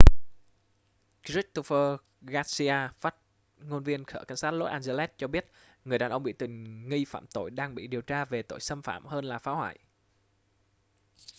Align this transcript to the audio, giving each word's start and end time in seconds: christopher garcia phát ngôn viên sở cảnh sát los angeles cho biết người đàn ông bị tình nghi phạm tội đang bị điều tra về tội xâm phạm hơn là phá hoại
christopher 1.23 1.95
garcia 2.21 2.77
phát 2.99 3.15
ngôn 3.63 3.83
viên 3.83 4.03
sở 4.07 4.23
cảnh 4.23 4.37
sát 4.37 4.51
los 4.51 4.69
angeles 4.71 5.09
cho 5.17 5.27
biết 5.27 5.45
người 5.85 5.97
đàn 5.97 6.11
ông 6.11 6.23
bị 6.23 6.33
tình 6.33 6.89
nghi 6.89 7.05
phạm 7.05 7.27
tội 7.27 7.51
đang 7.51 7.75
bị 7.75 7.87
điều 7.87 8.01
tra 8.01 8.25
về 8.25 8.41
tội 8.41 8.59
xâm 8.59 8.81
phạm 8.81 9.05
hơn 9.05 9.25
là 9.25 9.37
phá 9.39 9.51
hoại 9.51 9.79